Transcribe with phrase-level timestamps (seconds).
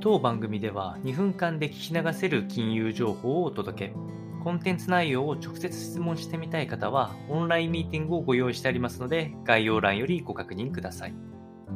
[0.00, 3.94] 当番組では2分間で聞き流せる金融情報をお届け。
[4.44, 11.14] コンテンツ内容を直接質問してみたい方は、オンラインミーティングをご用意してありますので、概要欄よりご確認ください。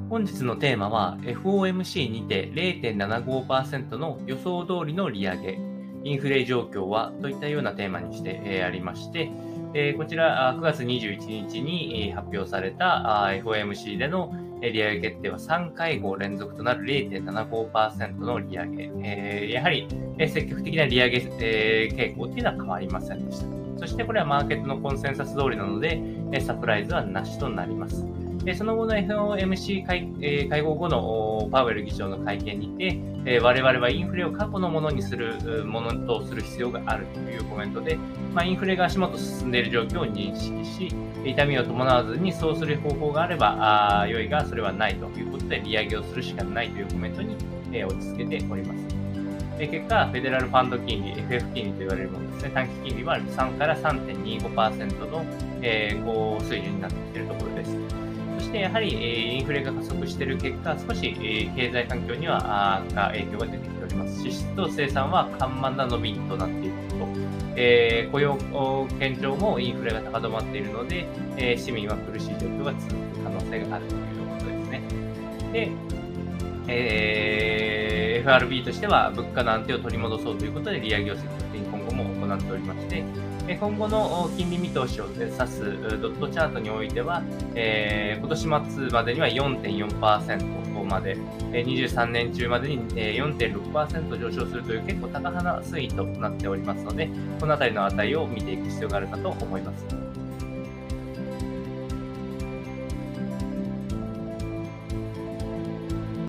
[0.09, 5.59] 本日のテーマは、FOMC にて0.75%の予想通りの利上げ、
[6.05, 9.33] インフレ状況はといったようなテーマにして、えありまして、
[9.75, 14.33] えこちら9月21日に発表された FOMC での
[14.71, 18.91] 利上げ決定は3会合連続となる0.75%の利上げ。
[19.03, 19.89] えー、やはり、
[20.29, 23.47] 積極的な利上げ、えー、傾向というのは変わりませんでした。
[23.79, 26.01] そしてこれはマーケットのコンセンサス通りなので、
[26.41, 28.07] サプライズはなしとなります。
[28.57, 37.97] その後の FOMC 会,、会合後のパウエル議長の会見にて、え我々はインフレを過去のものにするものとする必要があるというコメントで、
[38.35, 47.37] まあ、インフレが足元進んでいる状況を認識し、痛みを伴わずにそうする方法があればあ良いが、それはないということで、利上げをするしかないというコメントに、
[47.85, 49.03] 落ち着けております。
[49.59, 55.25] で結果、フェデラルファンド金利、FF 金利と言われるものですね、短期金利は3から3.25%の、
[55.61, 58.02] えー、高水準になってきているところです。
[58.53, 64.23] そしてやはり、えインフレが加速している結果、少し、え経済環境には影響が出てきております。
[64.23, 67.09] 支出と生産は緩慢な伸びとなっていること、
[67.57, 71.07] えー、雇用堅調もインフレが高止まっているので、
[71.39, 74.83] え、市民は苦しい状況が続く可能性があるということですね。
[75.55, 75.71] で、
[76.69, 81.82] えー、FRB としては物価の安定を取り戻そうということで利上げを積極的に今
[82.37, 83.05] 後も行っておりまして、
[83.55, 85.39] 今後の金利見通しを指す
[86.01, 87.23] ドットチャートにおいては、
[87.55, 91.17] えー、今年末までには4.4%まで、
[91.51, 97.09] 23年中までに4.6%上昇するという結構高派な推移となっておりますので、
[97.41, 100.12] このあたりの値を見ていく必要があるかと思います。